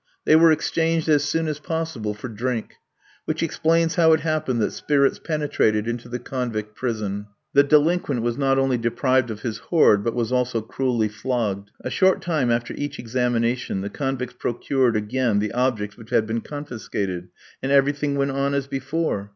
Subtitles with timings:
[0.25, 2.77] They were exchanged as soon as possible for drink,
[3.25, 7.27] which explains how it happened that spirits penetrated into the convict prison.
[7.53, 11.69] The delinquent was not only deprived of his hoard, but was also cruelly flogged.
[11.81, 16.41] A short time after each examination the convicts procured again the objects which had been
[16.41, 17.27] confiscated,
[17.61, 19.29] and everything went on as before.